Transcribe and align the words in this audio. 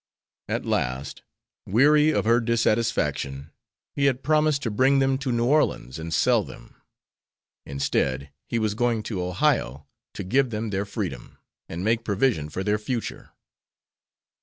At 0.49 0.65
last, 0.65 1.21
weary 1.67 2.09
of 2.09 2.25
her 2.25 2.39
dissatisfaction, 2.39 3.51
he 3.93 4.05
had 4.05 4.23
promised 4.23 4.63
to 4.63 4.71
bring 4.71 4.97
them 4.97 5.19
to 5.19 5.31
New 5.31 5.45
Orleans 5.45 5.99
and 5.99 6.11
sell 6.11 6.41
them. 6.43 6.73
Instead, 7.67 8.31
he 8.49 8.57
was 8.57 8.73
going 8.73 9.03
to 9.03 9.21
Ohio 9.21 9.85
to 10.15 10.23
give 10.23 10.49
them 10.49 10.71
their 10.71 10.85
freedom, 10.87 11.37
and 11.69 11.83
make 11.83 12.03
provision 12.03 12.49
for 12.49 12.63
their 12.63 12.79
future." 12.79 13.29